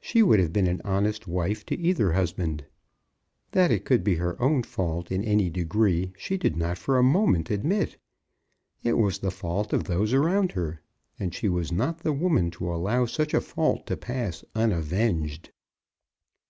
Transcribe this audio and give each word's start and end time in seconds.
She 0.00 0.22
would 0.22 0.40
have 0.40 0.50
been 0.50 0.66
an 0.66 0.80
honest 0.82 1.26
wife 1.28 1.66
to 1.66 1.78
either 1.78 2.12
husband! 2.12 2.64
That 3.50 3.70
it 3.70 3.84
could 3.84 4.02
be 4.02 4.14
her 4.14 4.40
own 4.40 4.62
fault 4.62 5.12
in 5.12 5.22
any 5.22 5.50
degree 5.50 6.14
she 6.16 6.38
did 6.38 6.56
not 6.56 6.78
for 6.78 6.96
a 6.96 7.02
moment 7.02 7.50
admit. 7.50 7.98
It 8.82 8.94
was 8.96 9.18
the 9.18 9.30
fault 9.30 9.74
of 9.74 9.84
those 9.84 10.14
around 10.14 10.52
her, 10.52 10.80
and 11.18 11.34
she 11.34 11.50
was 11.50 11.70
not 11.70 11.98
the 11.98 12.14
woman 12.14 12.50
to 12.52 12.72
allow 12.72 13.04
such 13.04 13.34
a 13.34 13.42
fault 13.42 13.86
to 13.88 13.96
pass 13.98 14.42
unavenged. 14.54 15.50